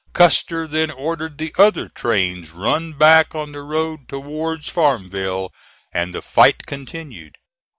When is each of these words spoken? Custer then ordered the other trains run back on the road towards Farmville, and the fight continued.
Custer 0.13 0.65
then 0.65 0.89
ordered 0.89 1.37
the 1.37 1.53
other 1.59 1.87
trains 1.87 2.53
run 2.53 2.93
back 2.93 3.35
on 3.35 3.51
the 3.51 3.61
road 3.61 4.07
towards 4.09 4.67
Farmville, 4.67 5.53
and 5.93 6.11
the 6.11 6.23
fight 6.23 6.65
continued. 6.65 7.35